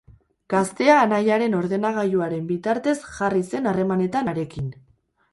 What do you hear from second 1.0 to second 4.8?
anaiaren ordenagailuaren bitartez jarri zen harremanetan harekin.